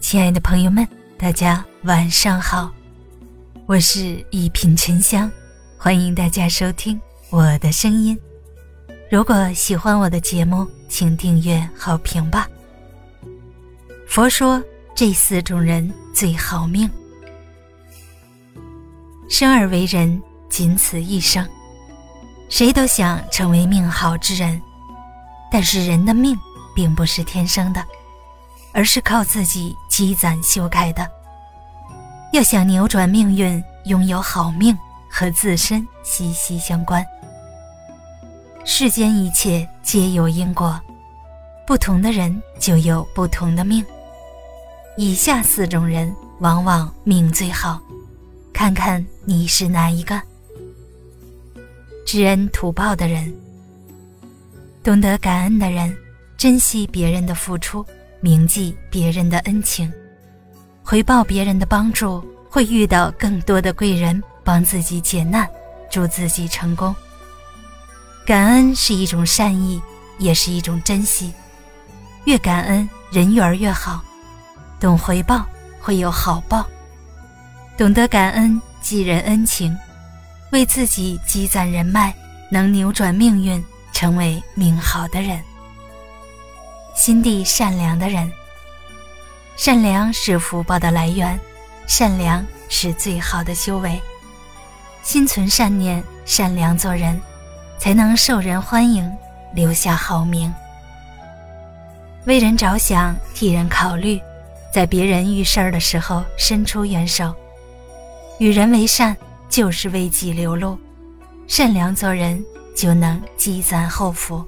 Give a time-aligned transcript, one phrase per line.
[0.00, 0.86] 亲爱的朋友们，
[1.18, 2.72] 大家晚上好，
[3.66, 5.30] 我是一品沉香，
[5.76, 6.98] 欢迎大家收听
[7.28, 8.18] 我的声音。
[9.10, 12.48] 如果喜欢我的节目，请订阅好评吧。
[14.08, 14.60] 佛说
[14.94, 16.90] 这四种人最好命，
[19.28, 21.46] 生而为人，仅此一生，
[22.48, 24.60] 谁都想成为命好之人，
[25.52, 26.36] 但是人的命
[26.74, 27.84] 并不是天生的。
[28.72, 31.08] 而是靠自己积攒修改的。
[32.32, 34.76] 要想扭转命运，拥有好命
[35.10, 37.04] 和自身息息相关。
[38.64, 40.80] 世间一切皆有因果，
[41.66, 43.84] 不同的人就有不同的命。
[44.96, 47.80] 以下四种人往往命最好，
[48.52, 50.20] 看看你是哪一个？
[52.06, 53.32] 知恩图报的人，
[54.82, 55.96] 懂得感恩的人，
[56.36, 57.84] 珍惜别人的付出。
[58.20, 59.90] 铭记别人的恩情，
[60.82, 65.48] 回报别人的帮助，会遇到更多的贵人帮自己解难，
[65.90, 66.94] 助自己成功。
[68.26, 69.80] 感恩是一种善意，
[70.18, 71.32] 也是一种珍惜。
[72.26, 74.04] 越感恩，人缘越好。
[74.78, 75.46] 懂回报，
[75.80, 76.66] 会有好报。
[77.78, 79.74] 懂得感恩，记人恩情，
[80.52, 82.14] 为自己积攒人脉，
[82.50, 85.42] 能扭转命运，成为命好的人。
[86.94, 88.30] 心地善良的人，
[89.56, 91.38] 善良是福报的来源，
[91.86, 94.00] 善良是最好的修为。
[95.02, 97.18] 心存善念，善良做人，
[97.78, 99.10] 才能受人欢迎，
[99.54, 100.52] 留下好名。
[102.26, 104.20] 为人着想，替人考虑，
[104.72, 107.34] 在别人遇事儿的时候伸出援手。
[108.38, 109.16] 与人为善，
[109.48, 110.78] 就是为己留路。
[111.46, 112.44] 善良做人，
[112.76, 114.44] 就能积攒厚福。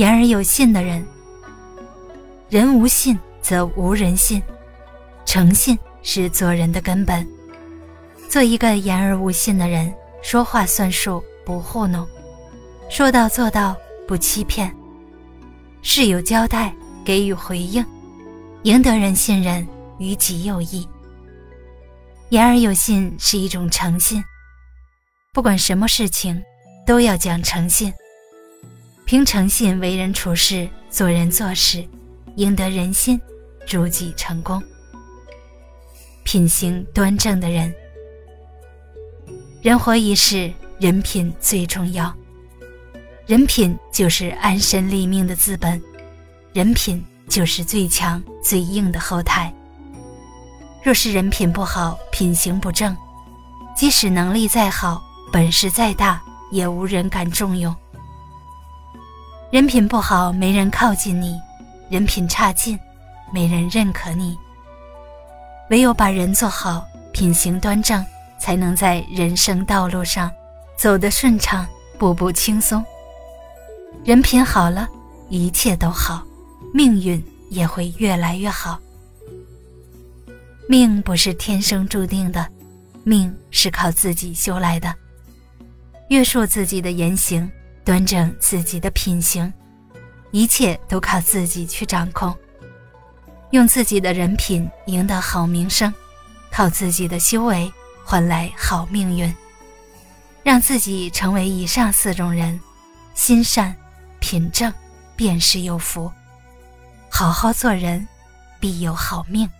[0.00, 1.06] 言而有信的人，
[2.48, 4.42] 人无信则无人信，
[5.26, 7.28] 诚信是做人的根本。
[8.26, 9.92] 做一个言而无信的人，
[10.22, 12.08] 说话算数，不糊弄，
[12.88, 13.76] 说到做到，
[14.08, 14.74] 不欺骗，
[15.82, 16.74] 事有交代，
[17.04, 17.84] 给予回应，
[18.62, 20.88] 赢得人信任，于己有益。
[22.30, 24.24] 言而有信是一种诚信，
[25.34, 26.42] 不管什么事情，
[26.86, 27.92] 都要讲诚信。
[29.10, 31.84] 凭诚信为人处事、做人做事，
[32.36, 33.20] 赢得人心，
[33.66, 34.62] 助己成功。
[36.22, 37.74] 品行端正的人，
[39.62, 42.14] 人活一世，人品最重要。
[43.26, 45.82] 人品就是安身立命的资本，
[46.52, 49.52] 人品就是最强最硬的后台。
[50.84, 52.96] 若是人品不好，品行不正，
[53.76, 56.22] 即使能力再好，本事再大，
[56.52, 57.74] 也无人敢重用。
[59.50, 61.36] 人品不好，没人靠近你；
[61.88, 62.78] 人品差劲，
[63.32, 64.38] 没人认可你。
[65.70, 68.04] 唯有把人做好，品行端正，
[68.38, 70.30] 才能在人生道路上
[70.76, 71.66] 走得顺畅，
[71.98, 72.84] 步步轻松。
[74.04, 74.88] 人品好了，
[75.28, 76.24] 一切都好，
[76.72, 78.78] 命运也会越来越好。
[80.68, 82.46] 命不是天生注定的，
[83.02, 84.94] 命是靠自己修来的。
[86.10, 87.50] 约束自己的言行。
[87.90, 89.52] 端正自己的品行，
[90.30, 92.32] 一切都靠自己去掌控。
[93.50, 95.92] 用自己的人品赢得好名声，
[96.52, 97.68] 靠自己的修为
[98.04, 99.34] 换来好命运。
[100.44, 102.60] 让自己成为以上四种人：
[103.14, 103.74] 心善、
[104.20, 104.72] 品正，
[105.16, 106.08] 便是有福。
[107.10, 108.06] 好好做人，
[108.60, 109.50] 必有好命。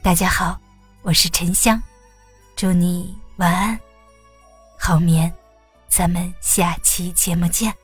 [0.00, 0.58] 大家好，
[1.02, 1.82] 我是沉香，
[2.56, 3.78] 祝你晚安，
[4.78, 5.30] 好眠。
[5.96, 7.83] 咱们下期节目见。